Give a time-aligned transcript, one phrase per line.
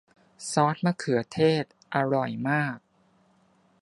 [0.51, 1.65] ซอสมะเขือเทศ
[1.95, 2.77] อร่อยมาก